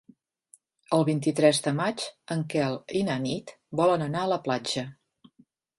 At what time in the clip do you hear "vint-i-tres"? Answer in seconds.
1.09-1.59